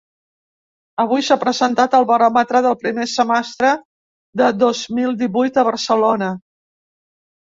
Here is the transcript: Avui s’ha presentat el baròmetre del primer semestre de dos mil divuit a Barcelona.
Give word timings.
Avui 1.01 1.25
s’ha 1.25 1.35
presentat 1.43 1.97
el 1.97 2.05
baròmetre 2.11 2.61
del 2.67 2.77
primer 2.85 3.05
semestre 3.11 3.73
de 4.41 4.49
dos 4.63 4.81
mil 4.99 5.13
divuit 5.19 5.59
a 5.63 5.67
Barcelona. 5.69 6.31